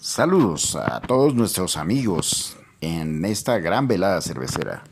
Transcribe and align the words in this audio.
Saludos 0.00 0.76
a 0.76 1.00
todos 1.00 1.34
nuestros 1.34 1.76
amigos 1.76 2.56
en 2.80 3.24
esta 3.24 3.58
gran 3.58 3.88
velada 3.88 4.20
cervecera. 4.20 4.84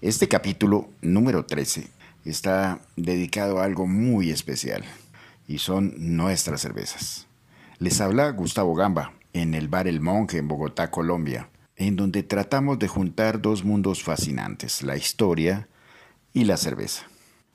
Este 0.00 0.26
capítulo 0.26 0.90
número 1.00 1.46
13 1.46 1.88
está 2.24 2.80
dedicado 2.96 3.60
a 3.60 3.64
algo 3.64 3.86
muy 3.86 4.30
especial 4.30 4.84
y 5.46 5.58
son 5.58 5.94
nuestras 6.16 6.60
cervezas. 6.60 7.28
Les 7.78 8.00
habla 8.00 8.30
Gustavo 8.30 8.74
Gamba 8.74 9.12
en 9.32 9.54
el 9.54 9.68
bar 9.68 9.86
El 9.86 10.00
Monje 10.00 10.38
en 10.38 10.48
Bogotá, 10.48 10.90
Colombia, 10.90 11.48
en 11.76 11.94
donde 11.94 12.24
tratamos 12.24 12.80
de 12.80 12.88
juntar 12.88 13.40
dos 13.40 13.64
mundos 13.64 14.02
fascinantes, 14.02 14.82
la 14.82 14.96
historia 14.96 15.68
y 16.34 16.44
la 16.44 16.56
cerveza. 16.56 17.04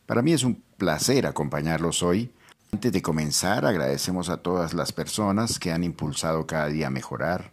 Para 0.05 0.21
mí 0.21 0.31
es 0.31 0.43
un 0.43 0.63
placer 0.77 1.27
acompañarlos 1.27 2.01
hoy 2.01 2.31
antes 2.71 2.91
de 2.91 3.02
comenzar, 3.02 3.65
agradecemos 3.65 4.29
a 4.29 4.38
todas 4.38 4.73
las 4.73 4.91
personas 4.91 5.57
que 5.59 5.71
han 5.71 5.84
impulsado 5.84 6.45
cada 6.45 6.67
día 6.67 6.88
a 6.88 6.91
mejorar, 6.91 7.52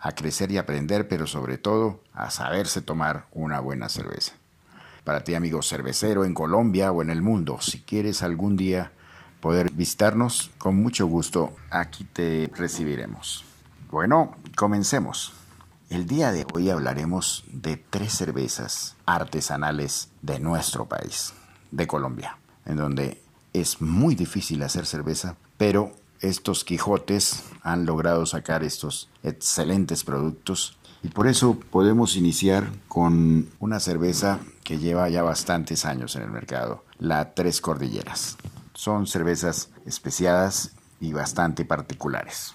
a 0.00 0.12
crecer 0.12 0.50
y 0.50 0.58
aprender, 0.58 1.08
pero 1.08 1.26
sobre 1.26 1.58
todo 1.58 2.02
a 2.12 2.30
saberse 2.30 2.82
tomar 2.82 3.26
una 3.32 3.60
buena 3.60 3.88
cerveza. 3.88 4.32
Para 5.04 5.24
ti, 5.24 5.34
amigo 5.34 5.62
cervecero 5.62 6.24
en 6.24 6.34
Colombia 6.34 6.92
o 6.92 7.02
en 7.02 7.10
el 7.10 7.22
mundo, 7.22 7.58
si 7.60 7.80
quieres 7.80 8.22
algún 8.22 8.56
día 8.56 8.92
poder 9.40 9.70
visitarnos, 9.72 10.50
con 10.58 10.76
mucho 10.76 11.06
gusto 11.06 11.54
aquí 11.70 12.04
te 12.04 12.50
recibiremos. 12.54 13.44
Bueno, 13.90 14.36
comencemos. 14.56 15.32
El 15.88 16.06
día 16.06 16.32
de 16.32 16.46
hoy 16.52 16.68
hablaremos 16.68 17.44
de 17.50 17.78
tres 17.78 18.12
cervezas 18.12 18.96
artesanales 19.06 20.10
de 20.20 20.40
nuestro 20.40 20.86
país, 20.86 21.32
de 21.70 21.86
Colombia, 21.86 22.36
en 22.66 22.76
donde 22.76 23.22
es 23.60 23.80
muy 23.80 24.14
difícil 24.14 24.62
hacer 24.62 24.86
cerveza, 24.86 25.36
pero 25.56 25.92
estos 26.20 26.64
Quijotes 26.64 27.44
han 27.62 27.86
logrado 27.86 28.26
sacar 28.26 28.64
estos 28.64 29.08
excelentes 29.22 30.04
productos 30.04 30.78
y 31.02 31.08
por 31.08 31.28
eso 31.28 31.58
podemos 31.70 32.16
iniciar 32.16 32.70
con 32.88 33.48
una 33.60 33.78
cerveza 33.78 34.40
que 34.64 34.78
lleva 34.78 35.08
ya 35.08 35.22
bastantes 35.22 35.84
años 35.84 36.16
en 36.16 36.22
el 36.22 36.30
mercado, 36.30 36.84
la 36.98 37.34
Tres 37.34 37.60
Cordilleras. 37.60 38.36
Son 38.74 39.06
cervezas 39.06 39.70
especiadas 39.86 40.72
y 41.00 41.12
bastante 41.12 41.64
particulares. 41.64 42.54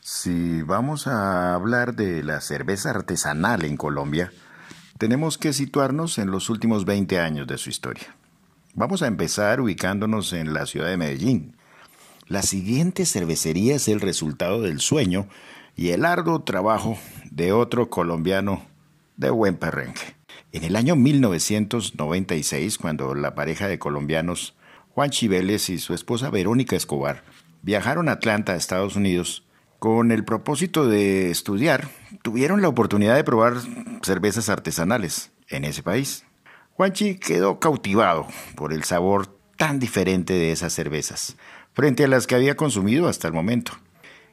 Si 0.00 0.62
vamos 0.62 1.06
a 1.06 1.54
hablar 1.54 1.94
de 1.94 2.22
la 2.22 2.40
cerveza 2.40 2.90
artesanal 2.90 3.64
en 3.64 3.76
Colombia, 3.76 4.32
tenemos 4.98 5.38
que 5.38 5.52
situarnos 5.52 6.18
en 6.18 6.30
los 6.30 6.50
últimos 6.50 6.84
20 6.84 7.18
años 7.18 7.46
de 7.46 7.56
su 7.56 7.70
historia. 7.70 8.14
Vamos 8.74 9.02
a 9.02 9.06
empezar 9.06 9.60
ubicándonos 9.60 10.32
en 10.32 10.54
la 10.54 10.64
ciudad 10.64 10.88
de 10.88 10.96
Medellín. 10.96 11.56
La 12.26 12.40
siguiente 12.40 13.04
cervecería 13.04 13.74
es 13.74 13.86
el 13.86 14.00
resultado 14.00 14.62
del 14.62 14.80
sueño 14.80 15.28
y 15.76 15.90
el 15.90 16.06
arduo 16.06 16.42
trabajo 16.42 16.96
de 17.30 17.52
otro 17.52 17.90
colombiano 17.90 18.64
de 19.18 19.28
buen 19.28 19.56
perrenque. 19.56 20.16
En 20.52 20.64
el 20.64 20.76
año 20.76 20.96
1996, 20.96 22.78
cuando 22.78 23.14
la 23.14 23.34
pareja 23.34 23.68
de 23.68 23.78
colombianos 23.78 24.54
Juan 24.94 25.10
Chiveles 25.10 25.68
y 25.68 25.76
su 25.78 25.92
esposa 25.92 26.30
Verónica 26.30 26.74
Escobar 26.74 27.24
viajaron 27.60 28.08
a 28.08 28.12
Atlanta, 28.12 28.56
Estados 28.56 28.96
Unidos, 28.96 29.44
con 29.78 30.12
el 30.12 30.24
propósito 30.24 30.86
de 30.86 31.30
estudiar, 31.30 31.88
tuvieron 32.22 32.62
la 32.62 32.68
oportunidad 32.68 33.16
de 33.16 33.24
probar 33.24 33.54
cervezas 34.00 34.48
artesanales 34.48 35.30
en 35.48 35.64
ese 35.66 35.82
país. 35.82 36.24
Juanchi 36.82 37.14
quedó 37.14 37.60
cautivado 37.60 38.26
por 38.56 38.72
el 38.72 38.82
sabor 38.82 39.38
tan 39.56 39.78
diferente 39.78 40.32
de 40.32 40.50
esas 40.50 40.72
cervezas, 40.72 41.36
frente 41.74 42.02
a 42.02 42.08
las 42.08 42.26
que 42.26 42.34
había 42.34 42.56
consumido 42.56 43.06
hasta 43.06 43.28
el 43.28 43.32
momento. 43.32 43.70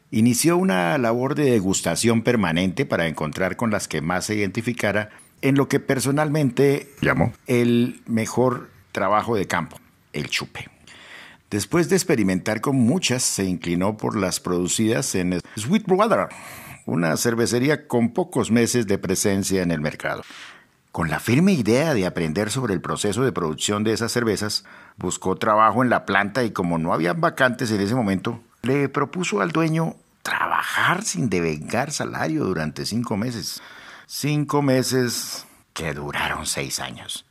Inició 0.09 0.57
una 0.57 0.97
labor 0.97 1.35
de 1.35 1.51
degustación 1.51 2.23
permanente 2.23 2.87
para 2.87 3.05
encontrar 3.05 3.55
con 3.55 3.69
las 3.69 3.87
que 3.87 4.01
más 4.01 4.25
se 4.25 4.33
identificara 4.33 5.11
en 5.43 5.53
lo 5.53 5.69
que 5.69 5.79
personalmente 5.79 6.89
llamó 7.01 7.33
el 7.45 8.01
mejor 8.07 8.71
trabajo 8.93 9.35
de 9.35 9.45
campo, 9.45 9.77
el 10.11 10.27
chupe. 10.27 10.69
Después 11.51 11.87
de 11.87 11.97
experimentar 11.97 12.61
con 12.61 12.77
muchas, 12.77 13.21
se 13.21 13.43
inclinó 13.43 13.95
por 13.95 14.17
las 14.17 14.39
producidas 14.39 15.13
en 15.13 15.39
Sweetwater, 15.55 16.29
una 16.87 17.15
cervecería 17.15 17.87
con 17.87 18.09
pocos 18.09 18.49
meses 18.49 18.87
de 18.87 18.97
presencia 18.97 19.61
en 19.61 19.69
el 19.69 19.81
mercado. 19.81 20.23
Con 20.91 21.09
la 21.09 21.19
firme 21.19 21.53
idea 21.53 21.93
de 21.93 22.07
aprender 22.07 22.49
sobre 22.49 22.73
el 22.73 22.81
proceso 22.81 23.23
de 23.23 23.31
producción 23.31 23.83
de 23.83 23.93
esas 23.93 24.11
cervezas, 24.11 24.65
buscó 24.97 25.35
trabajo 25.35 25.83
en 25.83 25.89
la 25.91 26.05
planta 26.05 26.43
y 26.43 26.51
como 26.51 26.79
no 26.79 26.93
había 26.93 27.13
vacantes 27.13 27.71
en 27.71 27.81
ese 27.81 27.93
momento, 27.93 28.41
le 28.63 28.89
propuso 28.89 29.41
al 29.41 29.51
dueño 29.51 29.95
trabajar 30.23 31.03
sin 31.03 31.29
devengar 31.29 31.91
salario 31.91 32.43
durante 32.43 32.87
cinco 32.87 33.17
meses. 33.17 33.61
Cinco 34.07 34.63
meses 34.63 35.45
que 35.73 35.93
duraron 35.93 36.47
seis 36.47 36.79
años. 36.79 37.27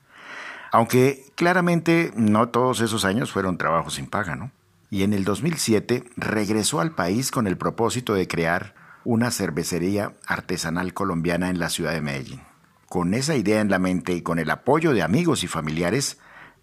Aunque 0.70 1.26
claramente 1.34 2.12
no 2.14 2.50
todos 2.50 2.80
esos 2.80 3.04
años 3.04 3.32
fueron 3.32 3.58
trabajos 3.58 3.94
sin 3.94 4.06
paga, 4.06 4.36
¿no? 4.36 4.52
Y 4.88 5.02
en 5.02 5.12
el 5.12 5.24
2007 5.24 6.04
regresó 6.16 6.80
al 6.80 6.92
país 6.92 7.32
con 7.32 7.48
el 7.48 7.58
propósito 7.58 8.14
de 8.14 8.28
crear 8.28 8.74
una 9.04 9.30
cervecería 9.32 10.12
artesanal 10.26 10.94
colombiana 10.94 11.50
en 11.50 11.58
la 11.58 11.70
ciudad 11.70 11.92
de 11.92 12.00
Medellín. 12.00 12.47
Con 12.88 13.12
esa 13.12 13.36
idea 13.36 13.60
en 13.60 13.70
la 13.70 13.78
mente 13.78 14.14
y 14.14 14.22
con 14.22 14.38
el 14.38 14.50
apoyo 14.50 14.94
de 14.94 15.02
amigos 15.02 15.44
y 15.44 15.46
familiares, 15.46 16.18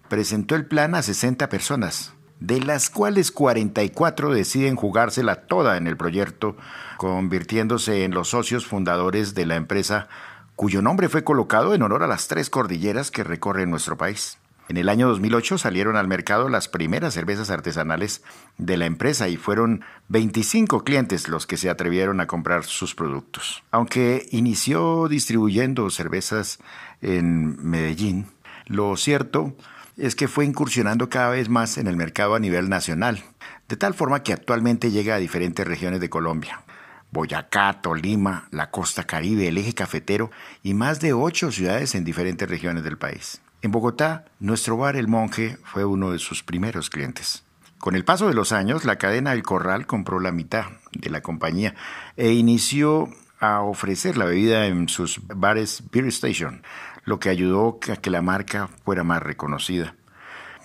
presentó 0.10 0.56
el 0.56 0.66
plan 0.66 0.96
a 0.96 1.04
60 1.04 1.50
personas, 1.50 2.14
de 2.40 2.62
las 2.62 2.90
cuales 2.90 3.32
44 3.32 4.34
deciden 4.34 4.76
jugársela 4.76 5.46
toda 5.48 5.78
en 5.78 5.86
el 5.86 5.98
proyecto, 5.98 6.58
convirtiéndose 6.98 8.04
en 8.06 8.12
los 8.12 8.30
socios 8.30 8.66
fundadores 8.66 9.36
de 9.36 9.46
la 9.46 9.56
empresa 9.56 10.08
cuyo 10.56 10.82
nombre 10.82 11.10
fue 11.10 11.24
colocado 11.24 11.76
en 11.76 11.84
honor 11.84 12.02
a 12.02 12.08
las 12.08 12.28
tres 12.28 12.50
cordilleras 12.50 13.12
que 13.12 13.24
recorren 13.24 13.70
nuestro 13.70 13.98
país. 13.98 14.40
En 14.68 14.78
el 14.78 14.90
año 14.90 15.08
2008 15.08 15.60
salieron 15.60 15.96
al 15.96 16.08
mercado 16.08 16.50
las 16.50 16.68
primeras 16.68 17.14
cervezas 17.14 17.52
artesanales 17.52 18.24
de 18.58 18.78
la 18.78 18.88
empresa 18.88 19.30
y 19.30 19.38
fueron 19.38 19.86
25 20.08 20.84
clientes 20.84 21.28
los 21.28 21.46
que 21.46 21.58
se 21.58 21.70
atrevieron 21.70 22.20
a 22.20 22.26
comprar 22.26 22.64
sus 22.64 22.96
productos. 22.96 23.64
Aunque 23.70 24.26
inició 24.32 25.08
distribuyendo 25.08 25.90
cervezas 25.92 26.58
en 27.02 27.64
Medellín, 27.64 28.26
lo 28.66 28.98
cierto 28.98 29.56
es 29.98 30.16
que 30.16 30.28
fue 30.28 30.46
incursionando 30.46 31.10
cada 31.10 31.30
vez 31.30 31.48
más 31.48 31.78
en 31.78 31.88
el 31.88 31.96
mercado 31.96 32.34
a 32.34 32.40
nivel 32.40 32.68
nacional, 32.68 33.24
de 33.70 33.78
tal 33.78 33.94
forma 33.94 34.24
que 34.24 34.34
actualmente 34.34 34.90
llega 34.90 35.14
a 35.14 35.20
diferentes 35.20 35.66
regiones 35.66 36.00
de 36.00 36.10
Colombia. 36.10 36.64
Boyacá, 37.12 37.82
Tolima, 37.82 38.48
la 38.52 38.72
costa 38.72 39.06
caribe, 39.06 39.48
el 39.48 39.60
eje 39.60 39.74
cafetero 39.74 40.32
y 40.64 40.74
más 40.74 41.00
de 41.00 41.14
ocho 41.14 41.52
ciudades 41.52 41.94
en 41.94 42.04
diferentes 42.04 42.50
regiones 42.50 42.84
del 42.84 42.98
país. 42.98 43.42
En 43.66 43.72
Bogotá, 43.72 44.26
nuestro 44.40 44.78
bar 44.78 44.96
El 44.96 45.08
Monje 45.08 45.58
fue 45.64 45.86
uno 45.86 46.12
de 46.12 46.20
sus 46.20 46.44
primeros 46.44 46.92
clientes. 46.92 47.44
Con 47.80 47.96
el 47.96 48.06
paso 48.06 48.28
de 48.28 48.36
los 48.36 48.52
años, 48.52 48.86
la 48.86 49.00
cadena 49.00 49.34
El 49.34 49.42
Corral 49.42 49.88
compró 49.88 50.20
la 50.20 50.32
mitad 50.32 50.66
de 50.92 51.10
la 51.10 51.22
compañía 51.22 51.74
e 52.16 52.34
inició 52.34 53.10
a 53.40 53.62
ofrecer 53.62 54.18
la 54.18 54.26
bebida 54.26 54.68
en 54.68 54.88
sus 54.88 55.20
bares 55.26 55.82
Beer 55.92 56.06
Station, 56.10 56.62
lo 57.06 57.20
que 57.20 57.30
ayudó 57.30 57.80
a 57.92 57.96
que 57.96 58.12
la 58.12 58.22
marca 58.22 58.70
fuera 58.84 59.04
más 59.04 59.24
reconocida. 59.24 59.96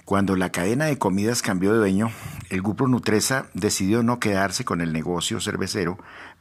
Cuando 0.05 0.37
la 0.37 0.53
cadena 0.53 0.85
de 0.85 0.99
comidas 0.99 1.41
cambió 1.41 1.73
de 1.73 1.79
dueño, 1.79 2.11
el 2.51 2.61
grupo 2.61 2.87
Nutresa 2.87 3.47
decidió 3.55 4.03
no 4.03 4.21
quedarse 4.21 4.67
con 4.67 4.83
el 4.83 4.93
negocio 4.93 5.41
cervecero, 5.41 5.97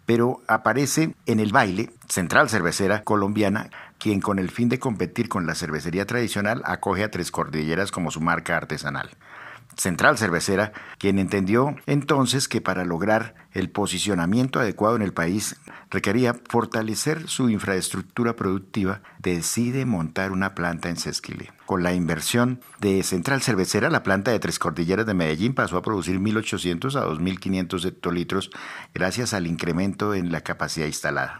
pero 0.05 0.41
aparece 0.47 1.15
en 1.25 1.39
el 1.39 1.53
baile 1.53 1.91
Central 2.09 2.49
Cervecera 2.49 3.03
Colombiana 3.03 3.69
quien 3.99 4.21
con 4.21 4.39
el 4.39 4.49
fin 4.49 4.69
de 4.69 4.79
competir 4.79 5.29
con 5.29 5.45
la 5.45 5.55
cervecería 5.55 6.05
tradicional 6.05 6.61
acoge 6.65 7.03
a 7.03 7.11
Tres 7.11 7.31
Cordilleras 7.31 7.91
como 7.91 8.09
su 8.09 8.21
marca 8.21 8.57
artesanal. 8.57 9.11
Central 9.79 10.17
Cervecera, 10.17 10.73
quien 10.97 11.19
entendió 11.19 11.75
entonces 11.85 12.49
que 12.49 12.59
para 12.59 12.83
lograr 12.83 13.35
el 13.53 13.69
posicionamiento 13.69 14.59
adecuado 14.59 14.95
en 14.97 15.01
el 15.01 15.13
país 15.13 15.55
requería 15.89 16.35
fortalecer 16.49 17.29
su 17.29 17.49
infraestructura 17.49 18.35
productiva, 18.35 19.01
decide 19.19 19.85
montar 19.85 20.31
una 20.31 20.53
planta 20.53 20.89
en 20.89 20.97
Sesquile. 20.97 21.51
Con 21.65 21.81
la 21.81 21.93
inversión 21.93 22.59
de 22.79 23.03
Central 23.03 23.41
Cervecera, 23.41 23.89
la 23.89 24.03
planta 24.03 24.31
de 24.31 24.39
Tres 24.39 24.59
Cordilleras 24.59 25.05
de 25.05 25.13
Medellín 25.13 25.53
pasó 25.53 25.77
a 25.77 25.81
producir 25.81 26.19
1.800 26.19 26.95
a 26.95 27.05
2.500 27.05 27.85
hectolitros 27.85 28.49
gracias 28.93 29.33
al 29.33 29.47
incremento 29.47 30.13
en 30.13 30.31
la 30.31 30.41
capacidad 30.41 30.87
instalada. 30.87 31.39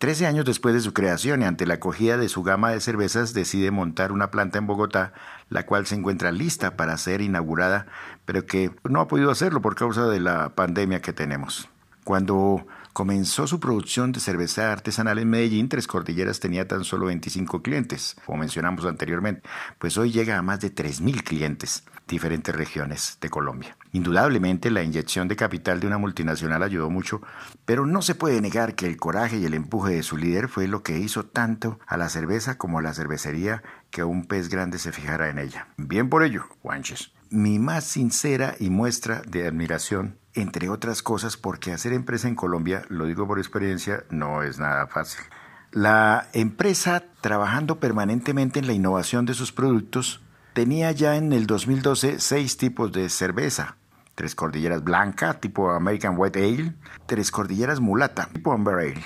Trece 0.00 0.26
años 0.26 0.46
después 0.46 0.74
de 0.74 0.80
su 0.80 0.94
creación 0.94 1.42
y 1.42 1.44
ante 1.44 1.66
la 1.66 1.74
acogida 1.74 2.16
de 2.16 2.30
su 2.30 2.42
gama 2.42 2.70
de 2.70 2.80
cervezas, 2.80 3.34
decide 3.34 3.70
montar 3.70 4.12
una 4.12 4.30
planta 4.30 4.56
en 4.56 4.66
Bogotá, 4.66 5.12
la 5.50 5.66
cual 5.66 5.84
se 5.84 5.94
encuentra 5.94 6.32
lista 6.32 6.74
para 6.74 6.96
ser 6.96 7.20
inaugurada, 7.20 7.86
pero 8.24 8.46
que 8.46 8.70
no 8.88 9.02
ha 9.02 9.08
podido 9.08 9.30
hacerlo 9.30 9.60
por 9.60 9.74
causa 9.74 10.06
de 10.06 10.18
la 10.18 10.54
pandemia 10.54 11.02
que 11.02 11.12
tenemos. 11.12 11.68
Cuando 12.02 12.66
comenzó 12.94 13.46
su 13.46 13.60
producción 13.60 14.10
de 14.12 14.20
cerveza 14.20 14.72
artesanal 14.72 15.18
en 15.18 15.28
Medellín, 15.28 15.68
Tres 15.68 15.86
Cordilleras 15.86 16.40
tenía 16.40 16.66
tan 16.66 16.84
solo 16.84 17.04
25 17.04 17.60
clientes, 17.60 18.16
como 18.24 18.38
mencionamos 18.38 18.86
anteriormente, 18.86 19.42
pues 19.78 19.98
hoy 19.98 20.12
llega 20.12 20.38
a 20.38 20.42
más 20.42 20.60
de 20.60 20.74
3.000 20.74 21.22
clientes, 21.22 21.84
diferentes 22.08 22.56
regiones 22.56 23.18
de 23.20 23.28
Colombia. 23.28 23.76
Indudablemente 23.92 24.70
la 24.70 24.82
inyección 24.82 25.28
de 25.28 25.36
capital 25.36 25.80
de 25.80 25.86
una 25.86 25.98
multinacional 25.98 26.62
ayudó 26.62 26.90
mucho, 26.90 27.20
pero 27.64 27.86
no 27.86 28.02
se 28.02 28.14
puede 28.14 28.40
negar 28.40 28.74
que 28.74 28.86
el 28.86 28.96
coraje 28.96 29.38
y 29.38 29.44
el 29.44 29.54
empuje 29.54 29.94
de 29.94 30.02
su 30.02 30.16
líder 30.16 30.48
fue 30.48 30.68
lo 30.68 30.82
que 30.82 30.98
hizo 30.98 31.26
tanto 31.26 31.78
a 31.86 31.96
la 31.96 32.08
cerveza 32.08 32.56
como 32.58 32.78
a 32.78 32.82
la 32.82 32.94
cervecería 32.94 33.62
que 33.90 34.04
un 34.04 34.26
pez 34.26 34.48
grande 34.48 34.78
se 34.78 34.92
fijara 34.92 35.28
en 35.28 35.38
ella. 35.38 35.68
Bien 35.76 36.08
por 36.08 36.22
ello, 36.22 36.44
Juanches. 36.62 37.12
Mi 37.30 37.58
más 37.58 37.84
sincera 37.84 38.54
y 38.58 38.70
muestra 38.70 39.22
de 39.26 39.46
admiración 39.46 40.20
entre 40.34 40.68
otras 40.68 41.02
cosas 41.02 41.36
porque 41.36 41.72
hacer 41.72 41.92
empresa 41.92 42.28
en 42.28 42.34
Colombia, 42.34 42.82
lo 42.88 43.06
digo 43.06 43.26
por 43.26 43.38
experiencia, 43.38 44.04
no 44.10 44.42
es 44.42 44.58
nada 44.58 44.86
fácil. 44.86 45.24
La 45.72 46.28
empresa, 46.32 47.04
trabajando 47.20 47.78
permanentemente 47.78 48.58
en 48.58 48.66
la 48.66 48.72
innovación 48.72 49.26
de 49.26 49.34
sus 49.34 49.52
productos, 49.52 50.20
tenía 50.52 50.90
ya 50.92 51.16
en 51.16 51.32
el 51.32 51.46
2012 51.46 52.18
seis 52.18 52.56
tipos 52.56 52.92
de 52.92 53.08
cerveza. 53.08 53.76
Tres 54.14 54.34
cordilleras 54.34 54.84
blanca, 54.84 55.40
tipo 55.40 55.70
American 55.70 56.14
White 56.16 56.38
Ale, 56.38 56.74
tres 57.06 57.30
cordilleras 57.30 57.80
mulata, 57.80 58.28
tipo 58.32 58.52
Amber 58.52 58.74
Ale, 58.74 59.04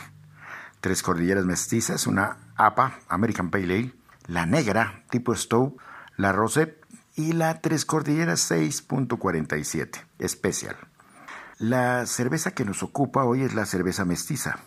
tres 0.80 1.02
cordilleras 1.02 1.44
mestizas, 1.44 2.06
una 2.06 2.36
APA, 2.56 2.98
American 3.08 3.50
Pale 3.50 3.74
Ale, 3.74 3.94
la 4.26 4.46
negra, 4.46 5.04
tipo 5.10 5.34
Stowe, 5.34 5.76
la 6.16 6.32
Rosette 6.32 6.84
y 7.16 7.32
la 7.32 7.60
tres 7.60 7.84
cordilleras 7.84 8.50
6.47, 8.50 10.04
especial. 10.18 10.76
La 11.58 12.06
cerveza 12.06 12.50
que 12.50 12.64
nos 12.64 12.82
ocupa 12.82 13.24
hoy 13.24 13.42
es 13.42 13.54
la 13.54 13.66
cerveza 13.66 14.04
mestiza. 14.04 14.58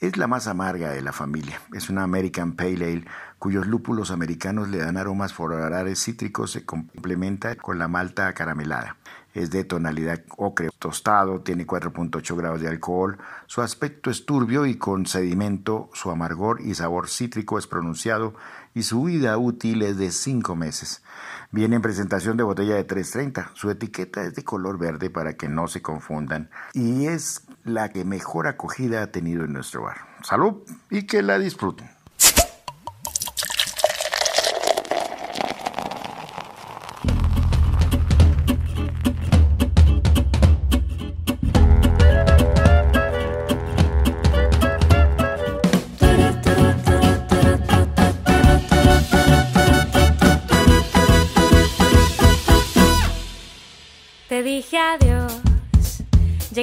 Es 0.00 0.16
la 0.16 0.26
más 0.26 0.46
amarga 0.46 0.90
de 0.90 1.00
la 1.00 1.12
familia. 1.12 1.60
Es 1.72 1.88
una 1.88 2.02
American 2.02 2.52
Pale 2.52 2.84
Ale 2.84 3.04
cuyos 3.38 3.66
lúpulos 3.66 4.10
americanos 4.10 4.68
le 4.68 4.78
dan 4.78 4.96
aromas 4.96 5.32
florales 5.32 6.02
cítricos, 6.02 6.50
se 6.50 6.66
complementa 6.66 7.56
con 7.56 7.78
la 7.78 7.88
malta 7.88 8.26
acaramelada. 8.26 8.96
Es 9.34 9.50
de 9.50 9.64
tonalidad 9.64 10.20
ocre 10.36 10.68
tostado, 10.78 11.40
tiene 11.40 11.66
4.8 11.66 12.36
grados 12.36 12.60
de 12.60 12.68
alcohol, 12.68 13.18
su 13.46 13.62
aspecto 13.62 14.10
es 14.10 14.26
turbio 14.26 14.66
y 14.66 14.76
con 14.76 15.06
sedimento, 15.06 15.90
su 15.94 16.10
amargor 16.10 16.60
y 16.60 16.74
sabor 16.74 17.08
cítrico 17.08 17.58
es 17.58 17.66
pronunciado 17.66 18.34
y 18.74 18.82
su 18.82 19.04
vida 19.04 19.36
útil 19.38 19.82
es 19.82 19.96
de 19.98 20.10
5 20.10 20.56
meses. 20.56 21.02
Viene 21.50 21.76
en 21.76 21.82
presentación 21.82 22.36
de 22.36 22.42
botella 22.42 22.74
de 22.76 22.84
330. 22.84 23.50
Su 23.54 23.70
etiqueta 23.70 24.22
es 24.22 24.34
de 24.34 24.42
color 24.42 24.78
verde 24.78 25.10
para 25.10 25.34
que 25.34 25.48
no 25.48 25.68
se 25.68 25.82
confundan 25.82 26.50
y 26.72 27.06
es 27.06 27.42
la 27.64 27.90
que 27.90 28.04
mejor 28.04 28.46
acogida 28.46 29.02
ha 29.02 29.06
tenido 29.08 29.44
en 29.44 29.52
nuestro 29.52 29.82
bar. 29.82 29.98
Salud 30.22 30.62
y 30.90 31.02
que 31.06 31.22
la 31.22 31.38
disfruten. 31.38 32.01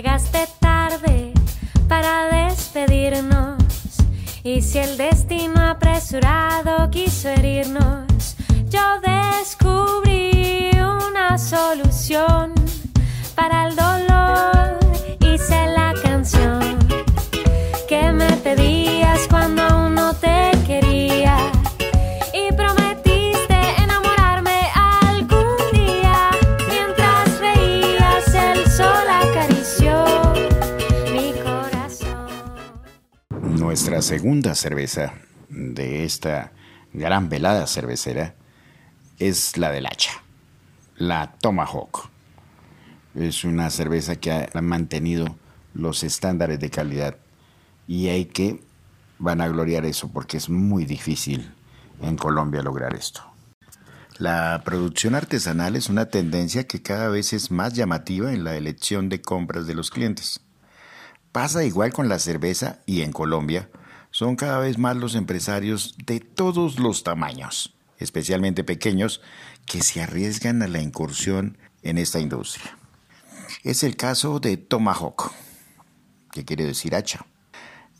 Llegaste 0.01 0.47
tarde 0.61 1.33
para 1.89 2.47
despedirnos. 2.47 3.61
Y 4.45 4.61
si 4.61 4.77
el 4.77 4.95
destino 4.95 5.59
apresurado 5.67 6.89
quiso 6.89 7.27
herirnos, 7.27 7.98
Nuestra 33.89 34.18
segunda 34.18 34.53
cerveza 34.53 35.13
de 35.50 36.03
esta 36.03 36.51
gran 36.94 37.27
velada 37.27 37.65
cervecera 37.65 38.36
es 39.18 39.57
la 39.57 39.71
del 39.71 39.88
hacha, 39.88 40.12
la 40.95 41.31
Tomahawk. 41.41 42.07
Es 43.15 43.44
una 43.44 43.71
cerveza 43.71 44.18
que 44.18 44.31
ha 44.31 44.62
mantenido 44.62 45.36
los 45.74 46.03
estándares 46.03 46.59
de 46.59 46.69
calidad 46.69 47.18
y 47.88 48.09
hay 48.09 48.25
que 48.25 48.62
vanagloriar 49.18 49.86
eso 49.86 50.12
porque 50.13 50.38
es 50.38 50.50
muy 50.50 50.85
difícil 50.85 51.51
en 52.03 52.15
Colombia 52.15 52.62
lograr 52.62 52.94
esto. 52.94 53.24
La 54.19 54.62
producción 54.63 55.15
artesanal 55.15 55.75
es 55.75 55.89
una 55.89 56.06
tendencia 56.09 56.68
que 56.68 56.83
cada 56.83 57.09
vez 57.09 57.33
es 57.33 57.50
más 57.50 57.74
llamativa 57.74 58.33
en 58.33 58.44
la 58.44 58.56
elección 58.56 59.09
de 59.09 59.24
compras 59.24 59.65
de 59.65 59.74
los 59.74 59.89
clientes. 59.89 60.42
Pasa 61.31 61.63
igual 61.63 61.92
con 61.92 62.07
la 62.07 62.19
cerveza 62.19 62.81
y 62.85 63.01
en 63.01 63.12
Colombia 63.12 63.68
son 64.11 64.35
cada 64.35 64.59
vez 64.59 64.77
más 64.77 64.97
los 64.97 65.15
empresarios 65.15 65.95
de 66.06 66.19
todos 66.19 66.79
los 66.79 67.03
tamaños, 67.03 67.75
especialmente 67.97 68.63
pequeños, 68.63 69.21
que 69.65 69.83
se 69.83 70.01
arriesgan 70.01 70.61
a 70.61 70.67
la 70.67 70.81
incursión 70.81 71.57
en 71.83 71.97
esta 71.97 72.19
industria. 72.19 72.77
Es 73.63 73.83
el 73.83 73.95
caso 73.95 74.39
de 74.39 74.57
Tomahawk, 74.57 75.31
que 76.31 76.45
quiere 76.45 76.65
decir 76.65 76.95
hacha. 76.95 77.25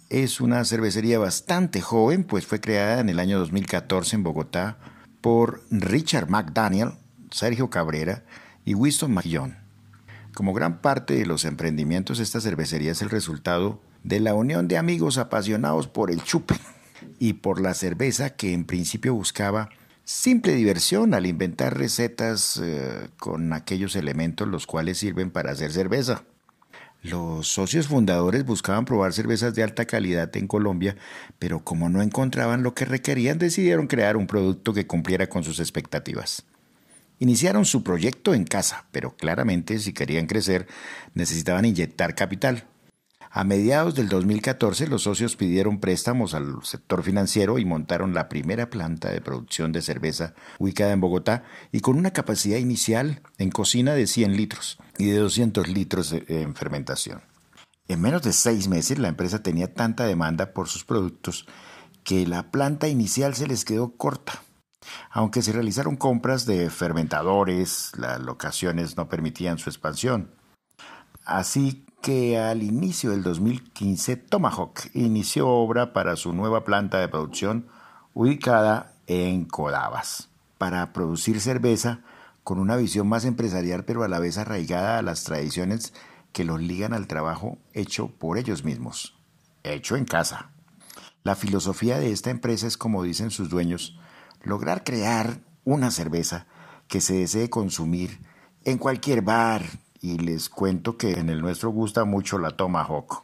Es 0.10 0.42
una 0.42 0.66
cervecería 0.66 1.20
bastante 1.20 1.82
joven, 1.82 2.24
pues 2.24 2.48
fue 2.48 2.60
creada 2.60 3.00
en 3.00 3.10
el 3.10 3.20
año 3.20 3.38
2014 3.40 4.16
en 4.16 4.24
Bogotá 4.24 4.78
por 5.22 5.64
Richard 5.70 6.30
McDaniel, 6.30 6.94
Sergio 7.32 7.70
Cabrera 7.70 8.24
y 8.66 8.74
Winston 8.74 9.14
McJohn. 9.14 9.58
Como 10.34 10.54
gran 10.54 10.82
parte 10.82 11.16
de 11.16 11.26
los 11.26 11.46
emprendimientos, 11.46 12.20
esta 12.20 12.42
cervecería 12.42 12.92
es 12.92 13.02
el 13.02 13.10
resultado 13.10 13.82
de 14.04 14.20
la 14.20 14.34
unión 14.34 14.68
de 14.68 14.78
amigos 14.78 15.18
apasionados 15.18 15.88
por 15.88 16.12
el 16.12 16.24
chupe 16.24 16.56
y 17.20 17.34
por 17.34 17.62
la 17.62 17.74
cerveza 17.74 18.32
que 18.32 18.54
en 18.54 18.66
principio 18.66 19.14
buscaba 19.14 19.70
simple 20.04 20.56
diversión 20.56 21.14
al 21.14 21.26
inventar 21.26 21.78
recetas 21.78 22.60
eh, 22.64 23.10
con 23.18 23.54
aquellos 23.54 23.96
elementos 23.96 24.48
los 24.48 24.66
cuales 24.66 24.98
sirven 24.98 25.30
para 25.30 25.52
hacer 25.52 25.72
cerveza. 25.72 26.24
Los 27.02 27.48
socios 27.48 27.88
fundadores 27.88 28.44
buscaban 28.44 28.84
probar 28.84 29.14
cervezas 29.14 29.56
de 29.56 29.64
alta 29.64 29.86
calidad 29.86 30.36
en 30.36 30.48
Colombia, 30.48 30.98
pero 31.38 31.64
como 31.64 31.88
no 31.88 32.02
encontraban 32.02 32.62
lo 32.62 32.74
que 32.74 32.84
requerían, 32.84 33.38
decidieron 33.38 33.88
crear 33.88 34.18
un 34.18 34.28
producto 34.28 34.74
que 34.74 34.86
cumpliera 34.86 35.28
con 35.28 35.44
sus 35.46 35.60
expectativas. 35.62 36.44
Iniciaron 37.20 37.66
su 37.66 37.84
proyecto 37.84 38.34
en 38.34 38.44
casa, 38.44 38.86
pero 38.92 39.16
claramente 39.16 39.80
si 39.80 39.94
querían 39.94 40.26
crecer 40.26 40.68
necesitaban 41.14 41.66
inyectar 41.66 42.16
capital. 42.16 42.66
A 43.32 43.44
mediados 43.44 43.94
del 43.94 44.10
2014 44.10 44.88
los 44.88 45.04
socios 45.04 45.36
pidieron 45.36 45.80
préstamos 45.80 46.34
al 46.34 46.64
sector 46.64 47.04
financiero 47.04 47.60
y 47.60 47.66
montaron 47.66 48.16
la 48.16 48.28
primera 48.28 48.72
planta 48.72 49.12
de 49.12 49.22
producción 49.22 49.72
de 49.72 49.84
cerveza 49.84 50.34
ubicada 50.58 50.94
en 50.94 51.02
Bogotá 51.02 51.44
y 51.72 51.82
con 51.82 51.96
una 51.96 52.12
capacidad 52.12 52.58
inicial 52.58 53.22
en 53.38 53.52
cocina 53.52 53.94
de 53.94 54.08
100 54.08 54.36
litros 54.36 54.80
y 54.98 55.06
de 55.12 55.18
200 55.18 55.68
litros 55.68 56.12
en 56.12 56.56
fermentación. 56.56 57.22
En 57.88 58.02
menos 58.02 58.24
de 58.24 58.34
seis 58.34 58.68
meses 58.68 58.98
la 58.98 59.10
empresa 59.10 59.44
tenía 59.44 59.74
tanta 59.74 60.06
demanda 60.06 60.54
por 60.54 60.68
sus 60.68 60.84
productos 60.84 61.46
que 62.04 62.26
la 62.26 62.50
planta 62.50 62.88
inicial 62.88 63.36
se 63.36 63.46
les 63.46 63.64
quedó 63.64 63.96
corta. 63.96 64.42
Aunque 65.12 65.44
se 65.44 65.52
realizaron 65.52 65.98
compras 65.98 66.48
de 66.48 66.72
fermentadores, 66.72 67.92
las 67.96 68.20
locaciones 68.20 68.98
no 68.98 69.08
permitían 69.08 69.60
su 69.60 69.70
expansión. 69.70 70.32
Así 71.26 71.86
que 72.02 72.38
al 72.38 72.64
inicio 72.64 73.12
del 73.12 73.24
2015 73.24 74.16
Tomahawk 74.16 74.90
inició 74.94 75.50
obra 75.50 75.94
para 75.94 76.16
su 76.16 76.34
nueva 76.34 76.64
planta 76.64 77.00
de 77.00 77.08
producción 77.08 77.68
ubicada 78.14 78.94
en 79.08 79.46
Codabas, 79.46 80.30
para 80.58 80.94
producir 80.94 81.42
cerveza 81.42 82.02
con 82.44 82.60
una 82.60 82.78
visión 82.78 83.08
más 83.08 83.26
empresarial 83.26 83.84
pero 83.86 84.04
a 84.04 84.08
la 84.08 84.20
vez 84.20 84.38
arraigada 84.38 84.98
a 84.98 85.02
las 85.02 85.24
tradiciones 85.24 85.94
que 86.32 86.46
los 86.46 86.62
ligan 86.62 86.94
al 86.94 87.08
trabajo 87.08 87.58
hecho 87.74 88.08
por 88.08 88.38
ellos 88.38 88.64
mismos, 88.64 89.18
hecho 89.64 89.96
en 89.96 90.06
casa. 90.06 90.52
La 91.24 91.36
filosofía 91.36 92.00
de 92.00 92.12
esta 92.12 92.30
empresa 92.30 92.68
es, 92.68 92.78
como 92.78 93.04
dicen 93.04 93.30
sus 93.30 93.50
dueños, 93.50 94.00
lograr 94.42 94.84
crear 94.84 95.42
una 95.66 95.92
cerveza 95.92 96.48
que 96.88 97.02
se 97.02 97.16
desee 97.16 97.50
consumir 97.50 98.20
en 98.64 98.78
cualquier 98.78 99.22
bar 99.22 99.64
y 100.02 100.18
les 100.18 100.50
cuento 100.50 100.98
que 100.98 101.14
en 101.14 101.30
el 101.30 101.42
nuestro 101.42 101.70
gusta 101.70 102.06
mucho 102.06 102.38
la 102.38 102.52
Tomahawk. 102.52 103.24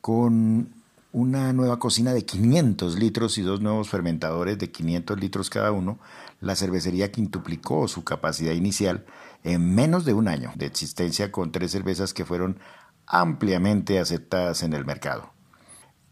Con 0.00 0.72
una 1.12 1.52
nueva 1.52 1.78
cocina 1.78 2.12
de 2.12 2.24
500 2.24 2.98
litros 2.98 3.36
y 3.38 3.42
dos 3.42 3.60
nuevos 3.60 3.88
fermentadores 3.88 4.58
de 4.58 4.70
500 4.70 5.18
litros 5.20 5.50
cada 5.50 5.72
uno, 5.72 5.98
la 6.40 6.54
cervecería 6.54 7.10
quintuplicó 7.10 7.88
su 7.88 8.04
capacidad 8.04 8.52
inicial 8.52 9.04
en 9.42 9.74
menos 9.74 10.04
de 10.04 10.14
un 10.14 10.28
año 10.28 10.52
de 10.54 10.66
existencia 10.66 11.32
con 11.32 11.50
tres 11.50 11.72
cervezas 11.72 12.14
que 12.14 12.24
fueron 12.24 12.58
ampliamente 13.06 13.98
aceptadas 13.98 14.62
en 14.62 14.72
el 14.72 14.84
mercado. 14.84 15.32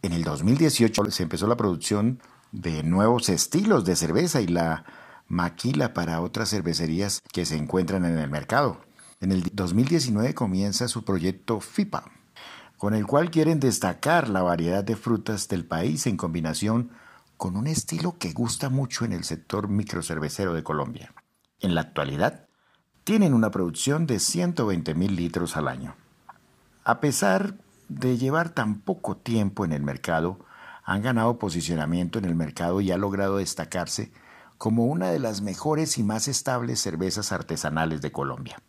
En 0.02 0.12
el 0.12 0.24
2018 0.24 1.10
se 1.10 1.22
empezó 1.22 1.46
la 1.46 1.56
producción 1.56 2.20
de 2.50 2.82
nuevos 2.82 3.28
estilos 3.28 3.84
de 3.84 3.96
cerveza 3.96 4.40
y 4.40 4.46
la 4.46 4.84
maquila 5.28 5.92
para 5.92 6.20
otras 6.20 6.50
cervecerías 6.50 7.20
que 7.32 7.44
se 7.44 7.56
encuentran 7.56 8.04
en 8.04 8.18
el 8.18 8.30
mercado. 8.30 8.80
En 9.20 9.32
el 9.32 9.50
2019 9.52 10.32
comienza 10.34 10.86
su 10.86 11.04
proyecto 11.04 11.60
FIPA, 11.60 12.04
con 12.76 12.94
el 12.94 13.04
cual 13.04 13.32
quieren 13.32 13.58
destacar 13.58 14.28
la 14.28 14.42
variedad 14.42 14.84
de 14.84 14.94
frutas 14.94 15.48
del 15.48 15.64
país 15.64 16.06
en 16.06 16.16
combinación 16.16 16.90
con 17.36 17.56
un 17.56 17.66
estilo 17.66 18.16
que 18.18 18.32
gusta 18.32 18.68
mucho 18.68 19.04
en 19.04 19.12
el 19.12 19.24
sector 19.24 19.68
microcervecero 19.68 20.54
de 20.54 20.62
Colombia. 20.62 21.14
En 21.58 21.74
la 21.74 21.80
actualidad, 21.80 22.46
tienen 23.02 23.34
una 23.34 23.50
producción 23.50 24.06
de 24.06 24.20
120 24.20 24.94
mil 24.94 25.16
litros 25.16 25.56
al 25.56 25.66
año. 25.66 25.96
A 26.84 27.00
pesar 27.00 27.54
de 27.88 28.18
llevar 28.18 28.50
tan 28.50 28.80
poco 28.80 29.16
tiempo 29.16 29.64
en 29.64 29.72
el 29.72 29.82
mercado, 29.82 30.38
han 30.84 31.02
ganado 31.02 31.40
posicionamiento 31.40 32.20
en 32.20 32.24
el 32.24 32.36
mercado 32.36 32.80
y 32.80 32.92
ha 32.92 32.96
logrado 32.96 33.38
destacarse 33.38 34.12
como 34.58 34.86
una 34.86 35.10
de 35.10 35.18
las 35.18 35.40
mejores 35.40 35.98
y 35.98 36.04
más 36.04 36.28
estables 36.28 36.80
cervezas 36.80 37.32
artesanales 37.32 38.00
de 38.00 38.12
Colombia. 38.12 38.62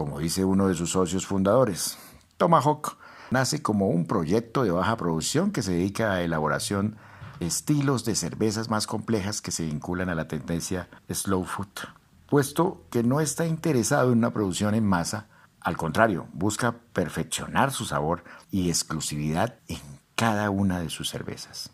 Como 0.00 0.18
dice 0.18 0.46
uno 0.46 0.68
de 0.68 0.74
sus 0.74 0.92
socios 0.92 1.26
fundadores, 1.26 1.98
Tomahawk 2.38 2.96
nace 3.30 3.60
como 3.60 3.88
un 3.88 4.06
proyecto 4.06 4.62
de 4.62 4.70
baja 4.70 4.96
producción 4.96 5.50
que 5.50 5.60
se 5.60 5.72
dedica 5.72 6.06
a 6.06 6.14
la 6.14 6.22
elaboración 6.22 6.96
de 7.38 7.46
estilos 7.46 8.06
de 8.06 8.14
cervezas 8.14 8.70
más 8.70 8.86
complejas 8.86 9.42
que 9.42 9.50
se 9.50 9.66
vinculan 9.66 10.08
a 10.08 10.14
la 10.14 10.26
tendencia 10.26 10.88
slow 11.10 11.44
food, 11.44 11.68
puesto 12.30 12.82
que 12.88 13.02
no 13.02 13.20
está 13.20 13.44
interesado 13.46 14.10
en 14.10 14.16
una 14.16 14.32
producción 14.32 14.74
en 14.74 14.86
masa, 14.86 15.26
al 15.60 15.76
contrario, 15.76 16.28
busca 16.32 16.76
perfeccionar 16.94 17.70
su 17.70 17.84
sabor 17.84 18.24
y 18.50 18.70
exclusividad 18.70 19.56
en 19.68 19.80
cada 20.14 20.48
una 20.48 20.80
de 20.80 20.88
sus 20.88 21.10
cervezas. 21.10 21.72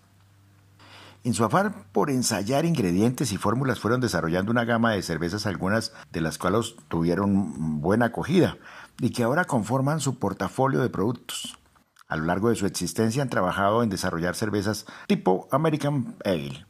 En 1.26 1.34
su 1.34 1.42
afán 1.42 1.74
por 1.90 2.08
ensayar 2.08 2.64
ingredientes 2.64 3.32
y 3.32 3.36
fórmulas 3.36 3.80
fueron 3.80 4.00
desarrollando 4.00 4.52
una 4.52 4.64
gama 4.64 4.92
de 4.92 5.02
cervezas, 5.02 5.44
algunas 5.44 5.92
de 6.12 6.20
las 6.20 6.38
cuales 6.38 6.76
tuvieron 6.86 7.80
buena 7.80 8.06
acogida 8.06 8.58
y 9.00 9.10
que 9.10 9.24
ahora 9.24 9.44
conforman 9.44 9.98
su 9.98 10.20
portafolio 10.20 10.80
de 10.82 10.88
productos. 10.88 11.58
A 12.06 12.14
lo 12.14 12.26
largo 12.26 12.48
de 12.48 12.54
su 12.54 12.64
existencia 12.64 13.22
han 13.22 13.28
trabajado 13.28 13.82
en 13.82 13.90
desarrollar 13.90 14.36
cervezas 14.36 14.86
tipo 15.08 15.48
American 15.50 16.14
Ale. 16.24 16.64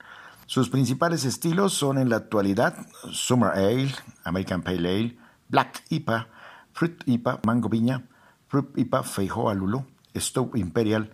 Sus 0.46 0.70
principales 0.70 1.26
estilos 1.26 1.75
son 1.75 1.98
en 1.98 2.08
la 2.08 2.16
actualidad 2.16 2.78
Summer 3.12 3.50
Ale, 3.50 3.94
American 4.25 4.62
Pale 4.62 4.88
Ale, 4.88 5.18
Black 5.50 5.84
IPA, 5.90 6.28
Fruit 6.72 7.02
IPA, 7.04 7.40
Mango 7.44 7.68
Viña, 7.68 8.08
Fruit 8.48 8.70
IPA 8.75 9.02
Feijoa 9.02 9.52
Lulo, 9.52 9.84
Stove 10.14 10.58
Imperial 10.58 11.12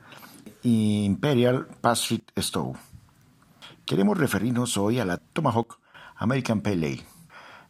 y 0.62 1.04
Imperial 1.04 1.66
Pastry 1.80 2.22
Stove. 2.36 2.91
Queremos 3.86 4.16
referirnos 4.16 4.76
hoy 4.76 5.00
a 5.00 5.04
la 5.04 5.16
Tomahawk 5.16 5.78
American 6.16 6.60
Pale 6.60 6.86
Ale. 6.86 7.06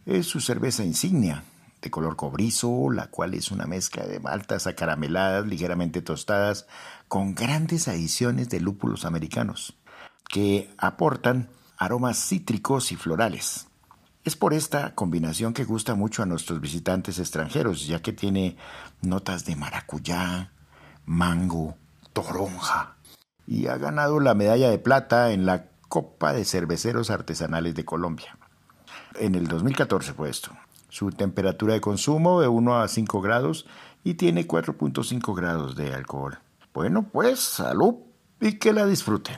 Es 0.05 0.27
su 0.27 0.41
cerveza 0.41 0.85
insignia, 0.85 1.43
de 1.81 1.91
color 1.91 2.17
cobrizo, 2.17 2.91
la 2.91 3.07
cual 3.07 3.33
es 3.33 3.51
una 3.51 3.65
mezcla 3.65 4.05
de 4.05 4.21
maltas 4.21 4.67
acarameladas, 4.67 5.47
ligeramente 5.47 6.03
tostadas, 6.03 6.67
con 7.09 7.35
grandes 7.35 7.89
adiciones 7.89 8.51
de 8.51 8.61
lúpulos 8.61 9.07
americanos, 9.07 9.75
que 10.29 10.71
aportan 10.77 11.49
aromas 11.79 12.19
cítricos 12.19 12.93
y 12.93 12.97
florales. 12.97 13.69
Es 14.25 14.37
por 14.37 14.53
esta 14.53 14.95
combinación 14.95 15.55
que 15.55 15.65
gusta 15.65 15.95
mucho 15.95 16.23
a 16.23 16.27
nuestros 16.27 16.61
visitantes 16.61 17.19
extranjeros, 17.19 17.87
ya 17.87 18.03
que 18.03 18.13
tiene 18.13 18.57
notas 19.01 19.47
de 19.47 19.57
maracuyá, 19.57 20.53
mango, 21.07 21.77
toronja, 22.13 22.97
y 23.47 23.67
ha 23.67 23.79
ganado 23.79 24.21
la 24.21 24.35
medalla 24.35 24.71
de 24.71 24.79
plata 24.79 25.33
en 25.33 25.47
la 25.47 25.72
Copa 25.93 26.33
de 26.33 26.47
Cerveceros 26.47 27.11
Artesanales 27.11 27.75
de 27.75 27.85
Colombia. 27.85 28.39
En 29.17 29.35
el 29.35 29.47
2014 29.47 30.15
fue 30.15 30.31
esto. 30.31 30.51
Su 30.89 31.11
temperatura 31.11 31.75
de 31.75 31.83
consumo 31.83 32.41
de 32.41 32.49
1 32.49 32.81
a 32.81 32.89
5 32.89 33.21
grados 33.21 33.67
y 34.03 34.15
tiene 34.15 34.49
4.5 34.49 35.37
grados 35.37 35.77
de 35.77 35.93
alcohol. 35.93 36.39
Bueno, 36.73 37.11
pues 37.13 37.41
salud 37.41 37.97
y 38.41 38.59
que 38.59 38.73
la 38.73 38.87
disfruten. 38.87 39.37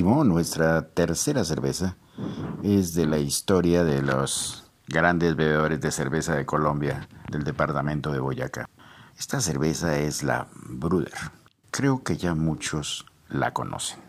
Nuestra 0.00 0.88
tercera 0.88 1.44
cerveza 1.44 1.96
es 2.62 2.94
de 2.94 3.06
la 3.06 3.18
historia 3.18 3.84
de 3.84 4.00
los 4.00 4.64
grandes 4.88 5.36
bebedores 5.36 5.80
de 5.80 5.90
cerveza 5.90 6.34
de 6.34 6.46
Colombia, 6.46 7.08
del 7.30 7.44
departamento 7.44 8.10
de 8.10 8.18
Boyacá. 8.18 8.68
Esta 9.18 9.40
cerveza 9.40 9.98
es 9.98 10.22
la 10.22 10.48
Bruder. 10.54 11.12
Creo 11.70 12.02
que 12.02 12.16
ya 12.16 12.34
muchos 12.34 13.06
la 13.28 13.52
conocen. 13.52 14.00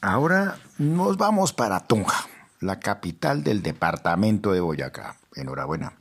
Ahora 0.00 0.58
nos 0.78 1.16
vamos 1.16 1.52
para 1.52 1.86
Tunja, 1.86 2.26
la 2.60 2.80
capital 2.80 3.44
del 3.44 3.62
departamento 3.62 4.52
de 4.52 4.60
Boyacá. 4.60 5.16
Enhorabuena. 5.36 5.92